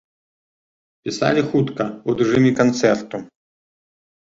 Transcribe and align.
Пісалі 1.07 1.41
хутка, 1.51 1.83
у 2.07 2.17
рэжыме 2.23 2.51
канцэрту. 2.63 3.17